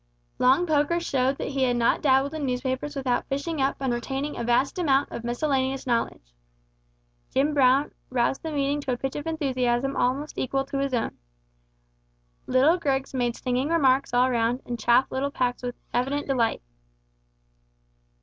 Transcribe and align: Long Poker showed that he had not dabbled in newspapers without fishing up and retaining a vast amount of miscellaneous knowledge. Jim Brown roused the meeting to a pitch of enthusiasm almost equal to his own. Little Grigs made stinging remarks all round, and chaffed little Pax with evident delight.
Long 0.39 0.65
Poker 0.65 0.99
showed 0.99 1.37
that 1.37 1.49
he 1.49 1.61
had 1.61 1.77
not 1.77 2.01
dabbled 2.01 2.33
in 2.33 2.43
newspapers 2.43 2.95
without 2.95 3.27
fishing 3.27 3.61
up 3.61 3.75
and 3.79 3.93
retaining 3.93 4.35
a 4.35 4.43
vast 4.43 4.79
amount 4.79 5.11
of 5.11 5.23
miscellaneous 5.23 5.85
knowledge. 5.85 6.33
Jim 7.29 7.53
Brown 7.53 7.91
roused 8.09 8.41
the 8.41 8.51
meeting 8.51 8.81
to 8.81 8.93
a 8.93 8.97
pitch 8.97 9.15
of 9.15 9.27
enthusiasm 9.27 9.95
almost 9.95 10.39
equal 10.39 10.65
to 10.65 10.79
his 10.79 10.95
own. 10.95 11.15
Little 12.47 12.77
Grigs 12.79 13.13
made 13.13 13.35
stinging 13.35 13.69
remarks 13.69 14.11
all 14.11 14.31
round, 14.31 14.63
and 14.65 14.79
chaffed 14.79 15.11
little 15.11 15.29
Pax 15.29 15.61
with 15.61 15.75
evident 15.93 16.25
delight. 16.25 16.63